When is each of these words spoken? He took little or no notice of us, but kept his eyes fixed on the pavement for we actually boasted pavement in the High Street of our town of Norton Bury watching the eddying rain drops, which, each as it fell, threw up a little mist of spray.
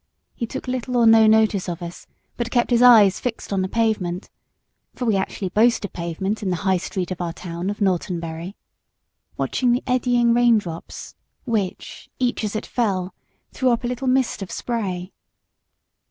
He 0.33 0.47
took 0.47 0.67
little 0.67 0.97
or 0.97 1.05
no 1.05 1.27
notice 1.27 1.69
of 1.69 1.83
us, 1.83 2.07
but 2.35 2.49
kept 2.49 2.71
his 2.71 2.81
eyes 2.81 3.19
fixed 3.19 3.53
on 3.53 3.61
the 3.61 3.67
pavement 3.69 4.31
for 4.95 5.05
we 5.05 5.15
actually 5.15 5.49
boasted 5.49 5.93
pavement 5.93 6.41
in 6.41 6.49
the 6.49 6.55
High 6.65 6.77
Street 6.77 7.11
of 7.11 7.21
our 7.21 7.31
town 7.33 7.69
of 7.69 7.81
Norton 7.81 8.19
Bury 8.19 8.55
watching 9.37 9.73
the 9.73 9.83
eddying 9.85 10.33
rain 10.33 10.57
drops, 10.57 11.13
which, 11.45 12.09
each 12.17 12.43
as 12.43 12.55
it 12.55 12.65
fell, 12.65 13.13
threw 13.51 13.69
up 13.69 13.83
a 13.83 13.87
little 13.87 14.07
mist 14.07 14.41
of 14.41 14.49
spray. 14.49 15.13